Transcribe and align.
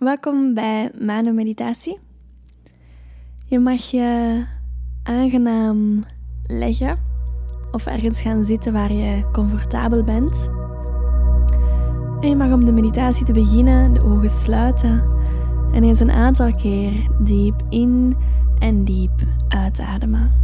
Welkom 0.00 0.54
bij 0.54 0.90
Mano 0.98 1.32
Meditatie. 1.32 1.98
Je 3.46 3.58
mag 3.58 3.90
je 3.90 4.44
aangenaam 5.02 6.04
leggen 6.46 6.98
of 7.70 7.86
ergens 7.86 8.20
gaan 8.20 8.44
zitten 8.44 8.72
waar 8.72 8.92
je 8.92 9.30
comfortabel 9.32 10.04
bent. 10.04 10.50
En 12.20 12.28
je 12.28 12.36
mag 12.36 12.52
om 12.52 12.64
de 12.64 12.72
meditatie 12.72 13.26
te 13.26 13.32
beginnen 13.32 13.94
de 13.94 14.02
ogen 14.02 14.28
sluiten 14.28 15.04
en 15.72 15.84
eens 15.84 16.00
een 16.00 16.10
aantal 16.10 16.54
keer 16.54 16.92
diep 17.22 17.62
in 17.68 18.16
en 18.58 18.84
diep 18.84 19.20
uitademen. 19.48 20.39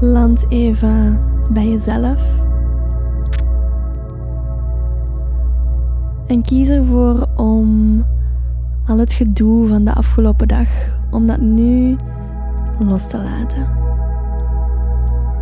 Land 0.00 0.46
even 0.48 1.20
bij 1.50 1.68
jezelf. 1.68 2.40
En 6.26 6.42
kies 6.42 6.68
ervoor 6.68 7.28
om 7.36 8.04
al 8.86 8.98
het 8.98 9.12
gedoe 9.12 9.68
van 9.68 9.84
de 9.84 9.94
afgelopen 9.94 10.48
dag, 10.48 10.68
om 11.10 11.26
dat 11.26 11.40
nu 11.40 11.96
los 12.78 13.08
te 13.08 13.16
laten. 13.16 13.66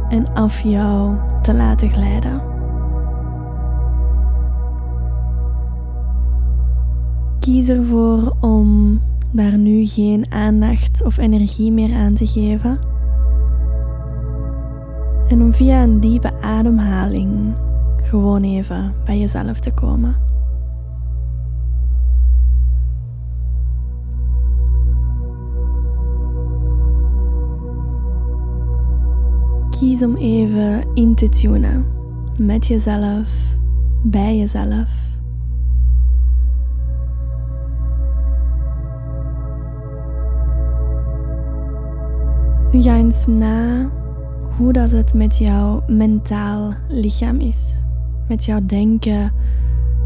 En 0.08 0.34
af 0.34 0.60
jou 0.60 1.16
te 1.42 1.54
laten 1.54 1.88
glijden. 1.88 2.42
Kies 7.40 7.68
ervoor 7.68 8.36
om 8.40 9.00
daar 9.30 9.58
nu 9.58 9.86
geen 9.86 10.32
aandacht 10.32 11.04
of 11.04 11.16
energie 11.16 11.72
meer 11.72 11.94
aan 11.94 12.14
te 12.14 12.26
geven 12.26 12.92
en 15.28 15.42
om 15.42 15.54
via 15.54 15.82
een 15.82 16.00
diepe 16.00 16.40
ademhaling 16.40 17.54
gewoon 18.02 18.42
even 18.42 18.94
bij 19.04 19.18
jezelf 19.18 19.60
te 19.60 19.70
komen. 19.70 20.16
Kies 29.70 30.02
om 30.02 30.16
even 30.16 30.84
in 30.94 31.14
te 31.14 31.28
tunen 31.28 31.86
met 32.38 32.66
jezelf, 32.66 33.28
bij 34.02 34.36
jezelf. 34.36 35.02
Ga 42.70 42.96
eens 42.96 43.26
na 43.26 43.90
hoe 44.56 44.72
dat 44.72 44.90
het 44.90 45.14
met 45.14 45.38
jouw 45.38 45.82
mentaal 45.86 46.74
lichaam 46.88 47.40
is. 47.40 47.78
Met 48.28 48.44
jouw 48.44 48.60
denken, 48.66 49.32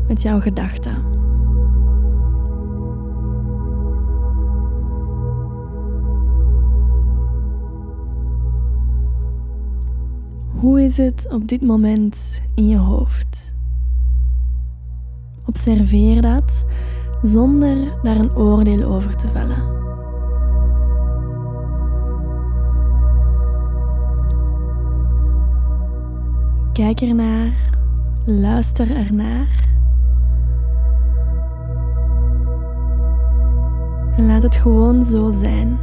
met 0.08 0.22
jouw 0.22 0.40
gedachten. 0.40 0.94
Hoe 10.58 10.82
is 10.82 10.96
het 10.96 11.26
op 11.30 11.48
dit 11.48 11.62
moment 11.62 12.42
in 12.54 12.68
je 12.68 12.76
hoofd? 12.76 13.52
Observeer 15.46 16.22
dat 16.22 16.64
zonder 17.22 17.76
daar 18.02 18.16
een 18.16 18.36
oordeel 18.36 18.82
over 18.82 19.16
te 19.16 19.28
vellen. 19.28 19.87
Kijk 26.78 27.00
ernaar, 27.00 27.70
luister 28.24 28.96
ernaar. 28.96 29.68
En 34.16 34.26
laat 34.26 34.42
het 34.42 34.56
gewoon 34.56 35.04
zo 35.04 35.30
zijn. 35.30 35.78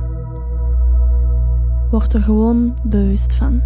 Word 1.92 2.14
er 2.14 2.22
gewoon 2.22 2.78
bewust 2.84 3.36
van. 3.36 3.62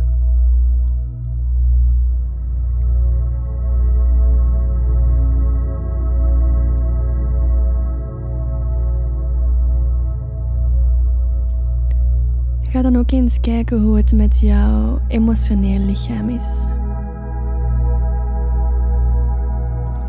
Ga 12.61 12.81
dan 12.81 12.95
ook 12.95 13.11
eens 13.11 13.39
kijken 13.39 13.81
hoe 13.81 13.97
het 13.97 14.11
met 14.11 14.39
jouw 14.39 14.99
emotioneel 15.07 15.79
lichaam 15.79 16.29
is. 16.29 16.78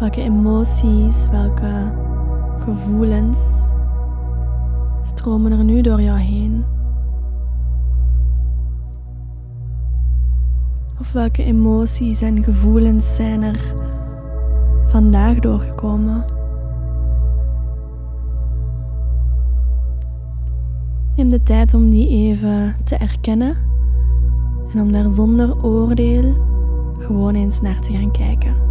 Welke 0.00 0.22
emoties, 0.22 1.28
welke 1.30 1.92
gevoelens 2.58 3.38
stromen 5.02 5.52
er 5.52 5.64
nu 5.64 5.80
door 5.80 6.00
jou 6.00 6.18
heen? 6.18 6.64
Of 11.00 11.12
welke 11.12 11.44
emoties 11.44 12.20
en 12.20 12.42
gevoelens 12.44 13.14
zijn 13.14 13.42
er 13.42 13.74
vandaag 14.86 15.38
doorgekomen? 15.38 16.24
Neem 21.16 21.28
de 21.28 21.42
tijd 21.42 21.74
om 21.74 21.90
die 21.90 22.08
even 22.08 22.76
te 22.84 22.96
erkennen 22.96 23.56
en 24.74 24.80
om 24.80 24.92
daar 24.92 25.10
zonder 25.10 25.64
oordeel 25.64 26.34
gewoon 26.98 27.34
eens 27.34 27.60
naar 27.60 27.80
te 27.80 27.92
gaan 27.92 28.10
kijken. 28.10 28.69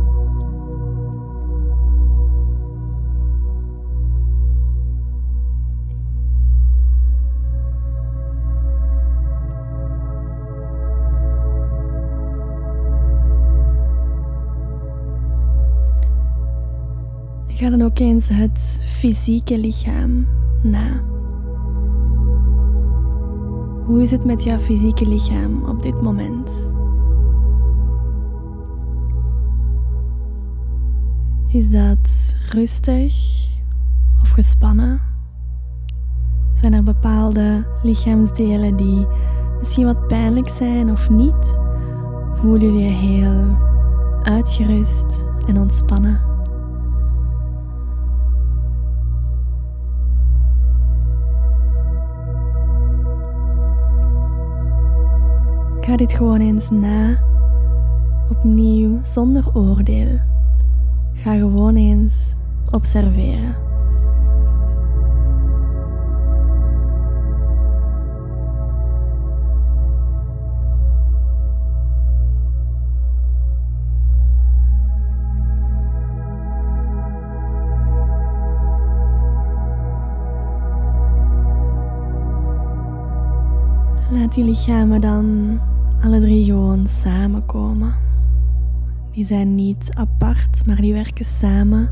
Ga 17.60 17.70
dan 17.70 17.82
ook 17.82 18.00
eens 18.00 18.28
het 18.28 18.84
fysieke 18.86 19.58
lichaam 19.58 20.28
na. 20.64 21.04
Hoe 23.86 24.02
is 24.02 24.12
het 24.12 24.26
met 24.26 24.44
jouw 24.44 24.58
fysieke 24.58 25.08
lichaam 25.08 25.64
op 25.64 25.82
dit 25.82 26.02
moment? 26.02 26.72
Is 31.48 31.70
dat 31.70 32.36
rustig 32.52 33.14
of 34.22 34.30
gespannen? 34.30 35.02
Zijn 36.54 36.74
er 36.74 36.84
bepaalde 36.84 37.66
lichaamsdelen 37.84 38.76
die 38.76 39.08
misschien 39.60 39.86
wat 39.86 40.08
pijnlijk 40.08 40.50
zijn 40.50 40.92
of 40.92 41.10
niet? 41.10 41.60
Voel 42.34 42.62
je 42.62 42.72
je 42.72 42.90
heel 42.90 43.58
uitgerust 44.24 45.26
en 45.48 45.58
ontspannen? 45.58 46.29
Ga 55.90 55.96
dit 55.96 56.14
gewoon 56.14 56.40
eens 56.40 56.70
na, 56.70 57.18
opnieuw 58.30 59.00
zonder 59.02 59.56
oordeel. 59.56 60.20
Ga 61.14 61.34
gewoon 61.34 61.76
eens 61.76 62.34
observeren. 62.72 63.56
Laat 84.12 84.34
die 84.34 84.44
lichamen 84.44 85.02
dan 85.02 85.60
alle 86.04 86.20
drie 86.20 86.46
gewoon 86.46 86.88
samenkomen. 86.88 87.94
Die 89.12 89.26
zijn 89.26 89.56
niet 89.56 89.90
apart, 89.94 90.66
maar 90.66 90.76
die 90.76 90.94
werken 90.94 91.26
samen. 91.26 91.90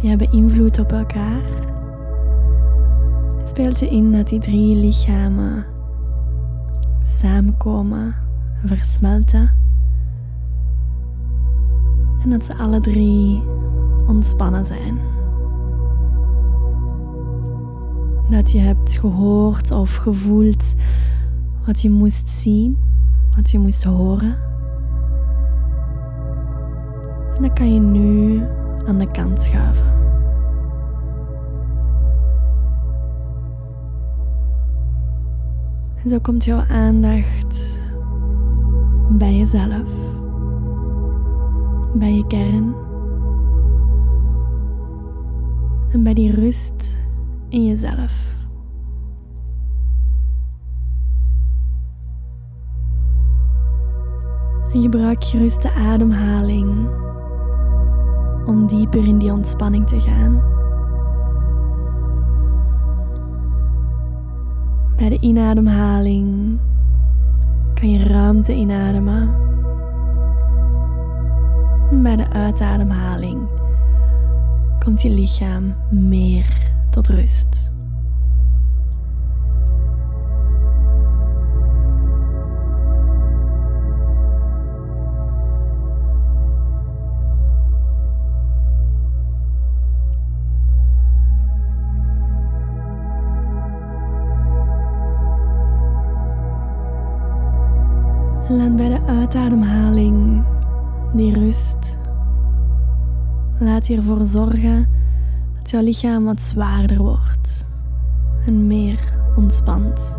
Die 0.00 0.08
hebben 0.08 0.32
invloed 0.32 0.78
op 0.78 0.92
elkaar. 0.92 1.42
Speelt 3.44 3.78
je 3.78 3.88
in 3.88 4.12
dat 4.12 4.28
die 4.28 4.40
drie 4.40 4.76
lichamen 4.76 5.64
samenkomen, 7.02 8.14
versmelten. 8.64 9.50
En 12.22 12.30
dat 12.30 12.44
ze 12.44 12.54
alle 12.54 12.80
drie 12.80 13.42
ontspannen 14.06 14.66
zijn. 14.66 14.98
dat 18.30 18.50
je 18.50 18.58
hebt 18.58 18.98
gehoord 18.98 19.70
of 19.70 19.94
gevoeld 19.94 20.74
wat 21.66 21.80
je 21.80 21.90
moest 21.90 22.28
zien, 22.28 22.78
wat 23.38 23.50
je 23.50 23.58
moest 23.58 23.84
horen. 23.84 24.36
En 27.36 27.42
dat 27.42 27.52
kan 27.52 27.74
je 27.74 27.80
nu 27.80 28.42
aan 28.86 28.98
de 28.98 29.10
kant 29.10 29.42
schuiven. 29.42 29.86
En 36.04 36.10
zo 36.10 36.18
komt 36.18 36.44
jouw 36.44 36.64
aandacht 36.68 37.78
bij 39.10 39.36
jezelf, 39.36 39.90
bij 41.94 42.14
je 42.14 42.26
kern 42.26 42.74
en 45.92 46.02
bij 46.02 46.14
die 46.14 46.34
rust 46.34 46.98
in 47.48 47.66
jezelf. 47.66 48.37
Gebruik 54.82 55.24
gerust 55.24 55.62
de 55.62 55.70
ademhaling 55.70 56.88
om 58.46 58.66
dieper 58.66 59.06
in 59.06 59.18
die 59.18 59.32
ontspanning 59.32 59.86
te 59.86 60.00
gaan. 60.00 60.42
Bij 64.96 65.08
de 65.08 65.18
inademhaling 65.20 66.58
kan 67.74 67.90
je 67.90 68.04
ruimte 68.04 68.54
inademen. 68.54 69.34
Bij 72.02 72.16
de 72.16 72.28
uitademhaling 72.28 73.48
komt 74.84 75.02
je 75.02 75.10
lichaam 75.10 75.74
meer 75.90 76.72
tot 76.90 77.08
rust. 77.08 77.77
Uitademhaling 99.08 100.44
die 101.14 101.34
rust. 101.34 101.98
Laat 103.58 103.86
hiervoor 103.86 104.26
zorgen 104.26 104.88
dat 105.58 105.70
jouw 105.70 105.82
lichaam 105.82 106.24
wat 106.24 106.40
zwaarder 106.40 106.98
wordt 106.98 107.66
en 108.46 108.66
meer 108.66 109.00
ontspant. 109.36 110.18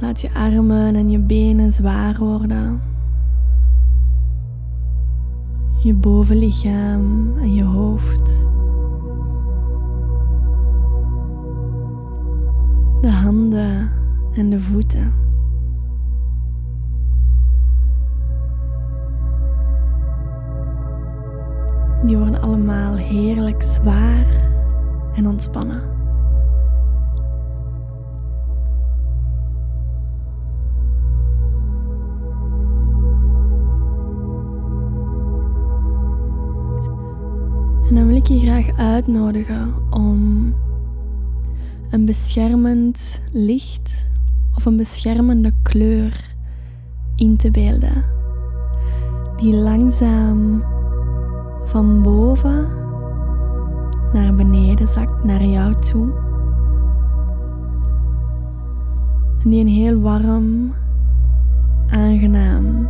Laat 0.00 0.20
je 0.20 0.34
armen 0.34 0.94
en 0.94 1.10
je 1.10 1.18
benen 1.18 1.72
zwaar 1.72 2.16
worden. 2.18 2.80
Je 5.82 5.94
bovenlichaam 5.94 7.32
en 7.38 7.54
je 7.54 7.64
hoofd. 7.64 8.46
de 13.00 13.10
handen 13.10 13.97
en 14.38 14.50
de 14.50 14.60
voeten. 14.60 15.12
Die 22.06 22.16
worden 22.16 22.40
allemaal 22.40 22.96
heerlijk 22.96 23.62
zwaar 23.62 24.26
en 25.14 25.26
ontspannen. 25.26 25.82
En 37.88 37.94
dan 37.94 38.06
wil 38.06 38.16
ik 38.16 38.26
je 38.26 38.38
graag 38.38 38.76
uitnodigen 38.76 39.74
om 39.90 40.54
een 41.90 42.04
beschermend 42.04 43.20
licht 43.32 44.06
of 44.58 44.64
een 44.64 44.76
beschermende 44.76 45.52
kleur 45.62 46.34
in 47.16 47.36
te 47.36 47.50
beelden, 47.50 48.04
die 49.36 49.56
langzaam 49.56 50.64
van 51.64 52.02
boven 52.02 52.68
naar 54.12 54.34
beneden 54.34 54.88
zakt 54.88 55.24
naar 55.24 55.44
jou 55.44 55.74
toe. 55.74 56.12
En 59.42 59.50
die 59.50 59.60
een 59.60 59.66
heel 59.66 60.00
warm, 60.00 60.74
aangenaam 61.88 62.88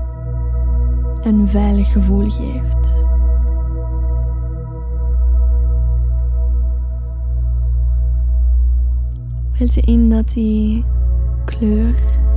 en 1.23 1.49
veilig 1.49 1.93
gevoel 1.93 2.31
geeft. 2.31 3.07
Beeld 9.59 9.75
je 9.75 9.81
in 9.81 10.11
dat 10.11 10.33
die 10.33 10.85
kleur, 11.49 11.95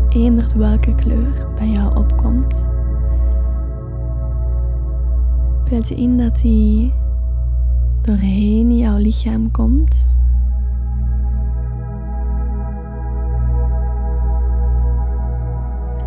eender 0.10 0.58
welke 0.58 0.96
kleur, 0.96 1.48
bij 1.56 1.68
jou 1.68 1.96
opkomt. 1.96 2.66
Beeld 5.70 5.88
je 5.88 5.96
in 5.96 6.18
dat 6.18 6.40
die 6.40 6.94
doorheen 8.02 8.78
jouw 8.78 8.98
lichaam 8.98 9.52
komt. 9.52 10.08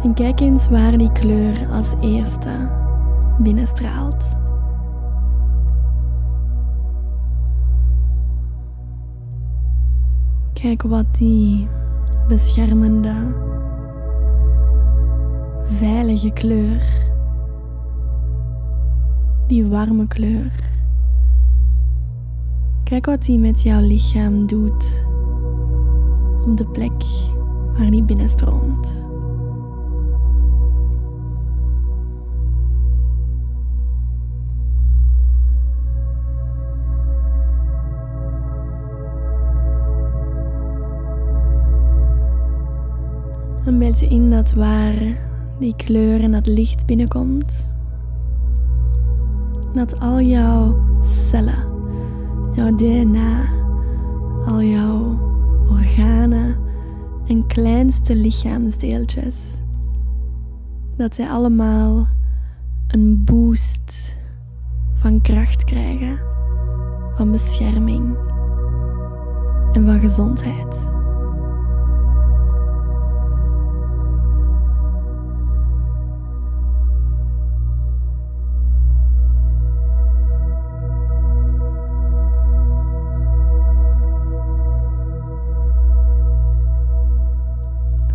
En 0.02 0.14
kijk 0.14 0.40
eens 0.40 0.68
waar 0.68 0.98
die 0.98 1.12
kleur 1.12 1.68
als 1.72 1.94
eerste 2.00 2.68
binnenstraalt. 3.38 4.36
Kijk 10.52 10.82
wat 10.82 11.14
die 11.14 11.68
beschermende, 12.28 13.14
veilige 15.78 16.30
kleur, 16.30 16.82
die 19.48 19.66
warme 19.66 20.06
kleur. 20.06 20.52
Kijk 22.84 23.06
wat 23.06 23.22
die 23.24 23.38
met 23.38 23.62
jouw 23.62 23.80
lichaam 23.80 24.46
doet 24.46 25.02
op 26.46 26.56
de 26.56 26.66
plek 26.66 27.04
waar 27.76 27.90
die 27.90 28.02
binnenstroomt. 28.02 29.03
Beetje 43.84 44.08
in 44.08 44.30
dat 44.30 44.52
waar 44.52 44.94
die 45.58 45.76
kleur 45.76 46.20
en 46.20 46.32
dat 46.32 46.46
licht 46.46 46.86
binnenkomt. 46.86 47.66
Dat 49.72 50.00
al 50.00 50.20
jouw 50.20 50.76
cellen, 51.02 51.64
jouw 52.54 52.74
DNA, 52.74 53.44
al 54.46 54.62
jouw 54.62 55.18
organen 55.70 56.56
en 57.26 57.46
kleinste 57.46 58.16
lichaamsdeeltjes, 58.16 59.58
dat 60.96 61.14
zij 61.14 61.28
allemaal 61.28 62.06
een 62.86 63.24
boost 63.24 64.16
van 64.94 65.20
kracht 65.20 65.64
krijgen, 65.64 66.18
van 67.16 67.30
bescherming 67.30 68.16
en 69.72 69.84
van 69.84 70.00
gezondheid. 70.00 70.92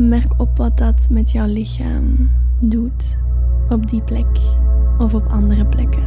Merk 0.09 0.39
op 0.39 0.57
wat 0.57 0.77
dat 0.77 1.07
met 1.09 1.31
jouw 1.31 1.47
lichaam 1.47 2.29
doet 2.59 3.17
op 3.69 3.89
die 3.89 4.01
plek 4.01 4.39
of 4.97 5.13
op 5.13 5.25
andere 5.25 5.65
plekken. 5.65 6.03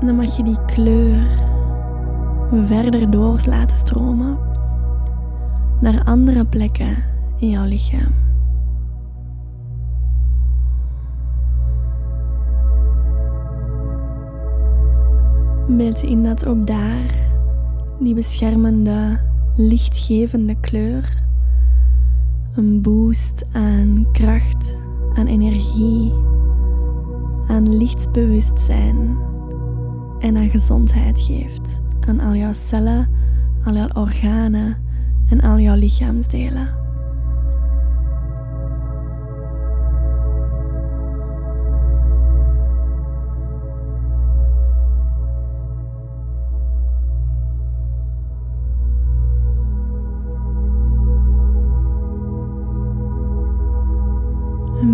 En 0.00 0.06
dan 0.06 0.16
mag 0.16 0.36
je 0.36 0.42
die 0.42 0.64
kleur 0.66 1.26
verder 2.64 3.10
door 3.10 3.40
laten 3.46 3.76
stromen 3.76 4.38
naar 5.80 6.04
andere 6.04 6.44
plekken 6.44 6.96
in 7.38 7.48
jouw 7.48 7.64
lichaam. 7.64 8.21
In 15.80 16.22
dat 16.22 16.46
ook 16.46 16.66
daar 16.66 17.30
die 18.00 18.14
beschermende, 18.14 19.18
lichtgevende 19.56 20.56
kleur 20.60 21.22
een 22.54 22.82
boost 22.82 23.44
aan 23.52 24.06
kracht, 24.12 24.76
aan 25.14 25.26
energie, 25.26 26.12
aan 27.46 27.76
lichtbewustzijn 27.76 29.16
en 30.18 30.36
aan 30.36 30.50
gezondheid 30.50 31.20
geeft 31.20 31.80
aan 32.06 32.20
al 32.20 32.34
jouw 32.34 32.52
cellen, 32.52 33.08
al 33.64 33.74
jouw 33.74 33.88
organen 33.92 34.76
en 35.28 35.40
al 35.40 35.58
jouw 35.58 35.76
lichaamsdelen. 35.76 36.81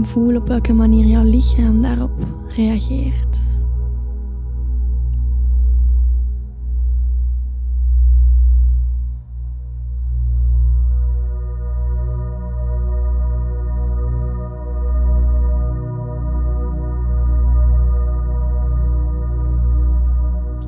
Voel 0.08 0.36
op 0.36 0.48
welke 0.48 0.72
manier 0.72 1.06
jouw 1.06 1.24
lichaam 1.24 1.82
daarop 1.82 2.26
reageert. 2.48 3.38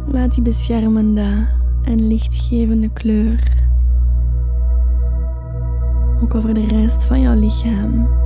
Laat 0.07 0.35
die 0.35 0.43
beschermende 0.43 1.47
en 1.83 2.07
lichtgevende 2.07 2.93
kleur 2.93 3.59
ook 6.23 6.35
over 6.35 6.55
de 6.55 6.67
rest 6.67 7.07
van 7.07 7.21
jouw 7.21 7.41
lichaam 7.41 8.20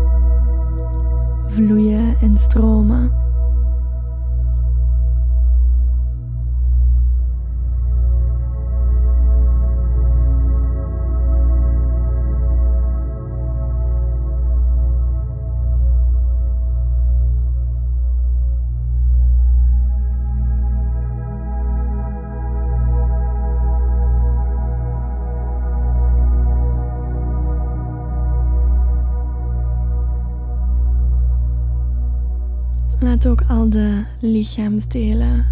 vloeien 1.55 2.17
en 2.21 2.39
stromen. 2.39 3.24
Ook 33.29 33.43
al 33.49 33.69
de 33.69 34.03
lichaamsdelen 34.21 35.45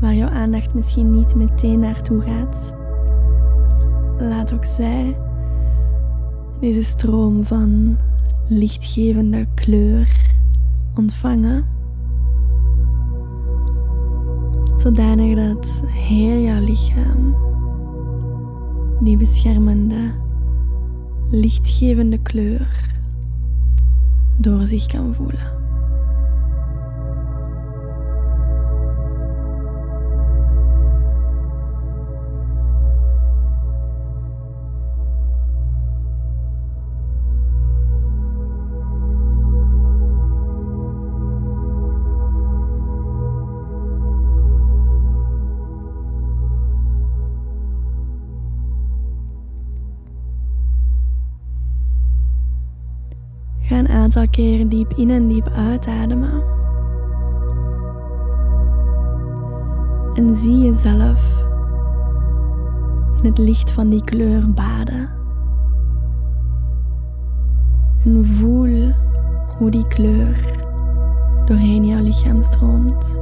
waar 0.00 0.14
jouw 0.14 0.28
aandacht 0.28 0.74
misschien 0.74 1.10
niet 1.10 1.34
meteen 1.34 1.80
naartoe 1.80 2.20
gaat. 2.20 2.72
Laat 4.18 4.52
ook 4.52 4.64
zij 4.64 5.16
deze 6.60 6.82
stroom 6.82 7.44
van 7.44 7.96
lichtgevende 8.48 9.46
kleur 9.54 10.32
ontvangen. 10.96 11.64
Zodanig 14.76 15.36
dat 15.36 15.82
heel 15.86 16.40
jouw 16.40 16.64
lichaam 16.64 17.36
die 19.00 19.16
beschermende, 19.16 20.10
lichtgevende 21.30 22.18
kleur 22.18 22.90
door 24.36 24.66
zich 24.66 24.86
kan 24.86 25.14
voelen. 25.14 25.61
Een 53.78 53.88
aantal 53.88 54.28
keren 54.30 54.68
diep 54.68 54.92
in 54.92 55.10
en 55.10 55.28
diep 55.28 55.48
uitademen. 55.48 56.42
En 60.14 60.34
zie 60.34 60.58
jezelf 60.58 61.44
in 63.18 63.24
het 63.28 63.38
licht 63.38 63.70
van 63.70 63.88
die 63.88 64.04
kleur 64.04 64.52
baden. 64.52 65.10
En 68.04 68.24
voel 68.26 68.92
hoe 69.58 69.70
die 69.70 69.86
kleur 69.86 70.36
doorheen 71.44 71.86
jouw 71.86 72.02
lichaam 72.02 72.42
stroomt. 72.42 73.18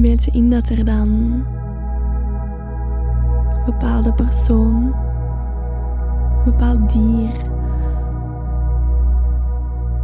En 0.00 0.06
beeld 0.06 0.24
je 0.24 0.30
in 0.30 0.50
dat 0.50 0.68
er 0.68 0.84
dan 0.84 1.08
een 3.48 3.64
bepaalde 3.64 4.12
persoon, 4.12 4.94
een 6.36 6.44
bepaald 6.44 6.92
dier 6.92 7.32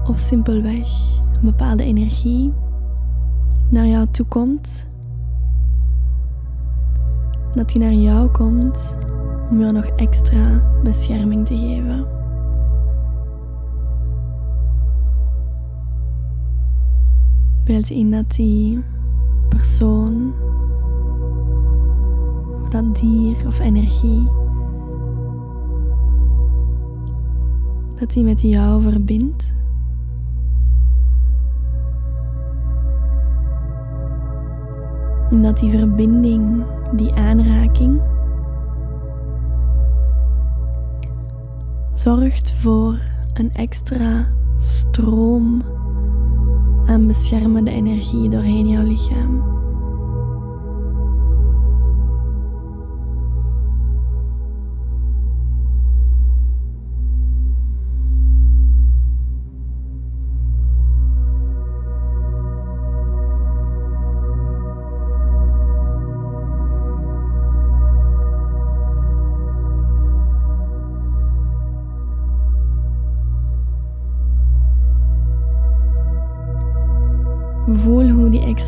of 0.09 0.19
simpelweg 0.19 0.89
een 1.35 1.45
bepaalde 1.45 1.85
energie 1.85 2.53
naar 3.71 3.87
jou 3.87 4.07
toe 4.11 4.27
komt. 4.27 4.87
Dat 7.53 7.69
die 7.69 7.81
naar 7.81 7.93
jou 7.93 8.29
komt 8.29 8.97
om 9.51 9.61
jou 9.61 9.73
nog 9.73 9.87
extra 9.87 10.63
bescherming 10.83 11.47
te 11.47 11.57
geven. 11.57 12.07
Beeld 17.65 17.91
in 17.91 18.11
dat 18.11 18.31
die 18.31 18.85
persoon, 19.49 20.35
of 22.63 22.69
dat 22.69 22.97
dier 22.97 23.47
of 23.47 23.59
energie, 23.59 24.29
dat 27.95 28.13
die 28.13 28.25
met 28.25 28.43
jou 28.43 28.83
verbindt. 28.83 29.55
En 35.31 35.43
dat 35.43 35.59
die 35.59 35.71
verbinding, 35.71 36.65
die 36.97 37.15
aanraking, 37.15 38.01
zorgt 41.93 42.53
voor 42.53 42.95
een 43.35 43.55
extra 43.55 44.27
stroom 44.57 45.63
aan 46.87 47.07
beschermende 47.07 47.71
energie 47.71 48.29
doorheen 48.29 48.69
jouw 48.69 48.83
lichaam. 48.83 49.56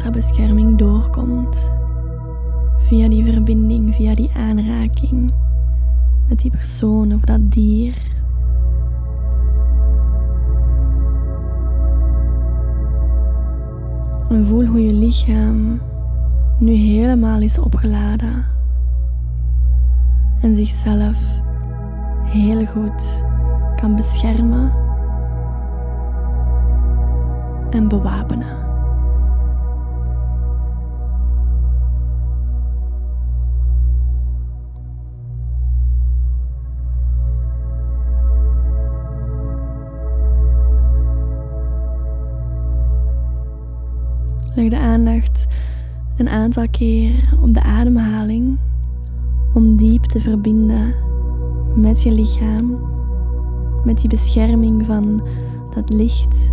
Extra 0.09 0.11
bescherming 0.11 0.79
doorkomt. 0.79 1.57
Via 2.89 3.09
die 3.09 3.25
verbinding, 3.25 3.93
via 3.95 4.15
die 4.15 4.31
aanraking 4.35 5.29
met 6.29 6.41
die 6.41 6.51
persoon 6.51 7.13
of 7.13 7.21
dat 7.29 7.51
dier. 7.53 7.95
En 14.29 14.47
voel 14.47 14.67
hoe 14.67 14.81
je 14.81 14.93
lichaam 14.93 15.81
nu 16.59 16.73
helemaal 16.73 17.41
is 17.41 17.59
opgeladen 17.59 18.45
en 20.41 20.57
zichzelf 20.57 21.19
heel 22.25 22.67
goed 22.67 23.25
kan 23.77 23.97
beschermen 23.97 24.73
en 27.71 27.89
bewapenen. 27.89 28.68
Leg 44.55 44.69
de 44.69 44.79
aandacht 44.79 45.47
een 46.17 46.29
aantal 46.29 46.69
keer 46.71 47.13
op 47.43 47.55
de 47.55 47.63
ademhaling 47.63 48.59
om 49.55 49.77
diep 49.77 50.05
te 50.05 50.21
verbinden 50.21 50.95
met 51.77 52.03
je 52.03 52.13
lichaam, 52.13 52.79
met 53.85 54.01
die 54.01 54.09
bescherming 54.09 54.87
van 54.87 55.23
dat 55.75 55.91
licht 55.91 56.53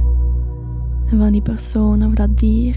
en 1.09 1.17
van 1.17 1.31
die 1.31 1.41
persoon 1.41 2.05
of 2.05 2.13
dat 2.13 2.37
dier. 2.37 2.75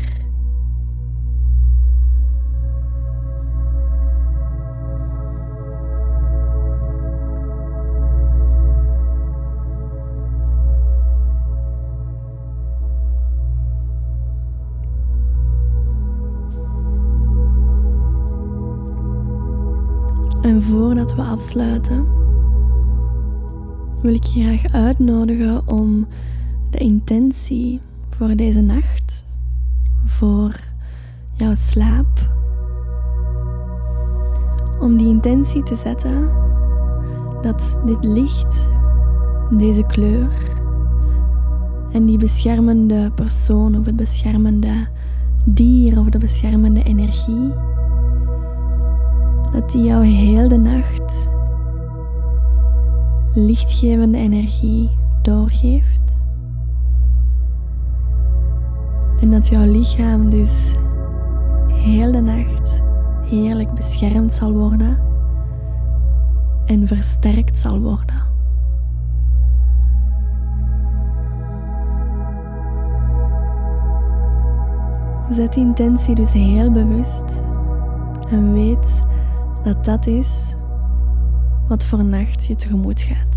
En 20.49 20.63
voordat 20.63 21.15
we 21.15 21.23
afsluiten, 21.23 22.07
wil 24.03 24.15
ik 24.15 24.25
je 24.25 24.43
graag 24.43 24.73
uitnodigen 24.73 25.69
om 25.69 26.07
de 26.71 26.79
intentie 26.79 27.81
voor 28.11 28.37
deze 28.37 28.61
nacht, 28.61 29.25
voor 30.05 30.61
jouw 31.33 31.55
slaap, 31.55 32.31
om 34.81 34.97
die 34.97 35.09
intentie 35.09 35.63
te 35.63 35.77
zetten 35.77 36.31
dat 37.43 37.81
dit 37.85 38.05
licht, 38.05 38.69
deze 39.51 39.83
kleur 39.83 40.33
en 41.93 42.07
die 42.07 42.19
beschermende 42.19 43.11
persoon 43.15 43.79
of 43.79 43.85
het 43.85 43.97
beschermende 43.97 44.87
dier 45.45 45.99
of 45.99 46.07
de 46.07 46.19
beschermende 46.19 46.83
energie 46.83 47.53
dat 49.51 49.71
die 49.71 49.83
jou 49.83 50.05
heel 50.05 50.49
de 50.49 50.59
nacht 50.59 51.29
lichtgevende 53.35 54.19
energie 54.19 54.91
doorgeeft. 55.23 56.23
En 59.21 59.31
dat 59.31 59.49
jouw 59.49 59.71
lichaam 59.71 60.31
dus 60.31 60.75
heel 61.73 62.13
de 62.13 62.21
nacht 62.21 62.83
heerlijk 63.23 63.75
beschermd 63.75 64.35
zal 64.35 64.53
worden 64.53 64.99
en 66.67 66.87
versterkt 66.87 67.59
zal 67.59 67.81
worden. 67.81 68.27
Zet 75.31 75.53
die 75.55 75.65
intentie 75.65 76.15
dus 76.15 76.33
heel 76.33 76.71
bewust 76.71 77.43
en 78.31 78.53
weet 78.53 79.03
dat 79.69 79.85
dat 79.85 80.07
is 80.07 80.55
wat 81.69 81.85
voor 81.85 82.05
nacht 82.05 82.47
je 82.47 82.57
tegemoet 82.57 83.01
gaat. 83.01 83.37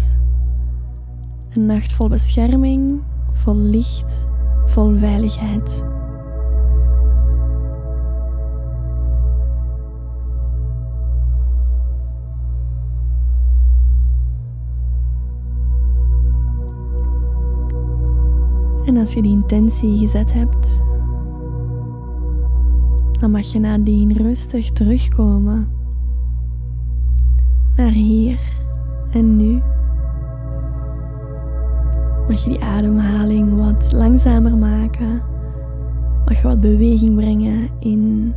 Een 1.50 1.66
nacht 1.66 1.94
vol 1.94 2.08
bescherming, 2.08 3.02
vol 3.32 3.56
licht, 3.56 4.26
vol 4.66 4.98
veiligheid. 4.98 5.86
En 18.86 18.98
als 18.98 19.14
je 19.14 19.22
die 19.22 19.32
intentie 19.32 19.98
gezet 19.98 20.34
hebt, 20.34 20.82
dan 23.20 23.32
mag 23.32 23.52
je 23.52 23.60
nadien 23.60 24.14
rustig 24.14 24.72
terugkomen 24.72 25.80
naar 27.76 27.92
hier 27.92 28.40
en 29.12 29.36
nu. 29.36 29.62
Mag 32.28 32.44
je 32.44 32.50
die 32.50 32.64
ademhaling 32.64 33.58
wat 33.58 33.92
langzamer 33.92 34.58
maken. 34.58 35.22
Mag 36.26 36.42
je 36.42 36.48
wat 36.48 36.62
beweging 36.62 37.16
brengen 37.16 37.70
in 37.80 38.34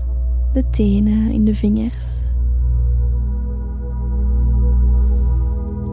de 0.52 0.64
tenen, 0.70 1.30
in 1.30 1.44
de 1.44 1.54
vingers. 1.54 2.22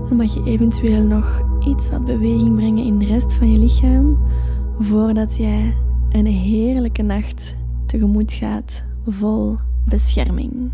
En 0.10 0.16
mag 0.16 0.34
je 0.34 0.44
eventueel 0.46 1.04
nog 1.04 1.42
iets 1.68 1.90
wat 1.90 2.06
beweging 2.06 2.56
brengen 2.56 2.86
in 2.86 2.98
de 2.98 3.06
rest 3.06 3.34
van 3.34 3.52
je 3.52 3.60
lichaam 3.60 4.18
voordat 4.80 5.36
jij 5.36 5.74
een 6.10 6.26
heerlijke 6.26 7.02
nacht 7.02 7.56
tegemoet 7.86 8.34
gaat 8.34 8.84
vol 9.08 9.56
bescherming. 9.86 10.72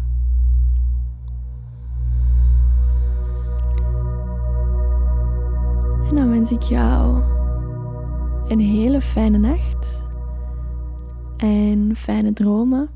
En 6.09 6.15
dan 6.15 6.29
wens 6.29 6.51
ik 6.51 6.61
jou 6.61 7.21
een 8.47 8.59
hele 8.59 9.01
fijne 9.01 9.37
nacht 9.37 10.03
en 11.37 11.95
fijne 11.95 12.33
dromen. 12.33 12.89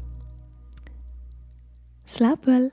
Slaap 2.03 2.45
wel. 2.45 2.69